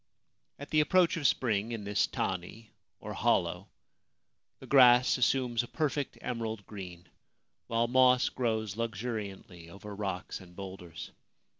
[0.57, 2.69] At the approach of spring in this tani2
[4.59, 7.07] the grass assumes a perfect emerald green,
[7.67, 11.11] while moss grows luxuriantly over rocks and boulders.